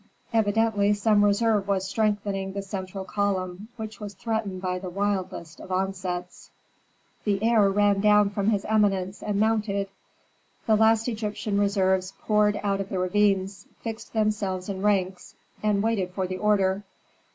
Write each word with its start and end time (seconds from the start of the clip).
Evidently 0.33 0.93
some 0.93 1.23
reserve 1.23 1.67
was 1.67 1.87
strengthening 1.87 2.53
the 2.53 2.63
central 2.63 3.05
column, 3.05 3.67
which 3.75 3.99
was 3.99 4.15
threatened 4.15 4.59
by 4.59 4.79
the 4.79 4.89
wildest 4.89 5.59
of 5.59 5.71
onsets. 5.71 6.49
The 7.23 7.43
heir 7.43 7.69
ran 7.69 8.01
down 8.01 8.31
from 8.31 8.49
his 8.49 8.65
eminence 8.65 9.21
and 9.21 9.39
mounted; 9.39 9.89
the 10.65 10.75
last 10.75 11.07
Egyptian 11.07 11.59
reserves 11.59 12.13
poured 12.19 12.59
out 12.63 12.81
of 12.81 12.89
the 12.89 12.97
ravines, 12.97 13.67
fixed 13.81 14.13
themselves 14.13 14.69
in 14.69 14.81
ranks, 14.81 15.35
and 15.61 15.83
waited 15.83 16.09
for 16.15 16.25
the 16.25 16.39
order. 16.39 16.81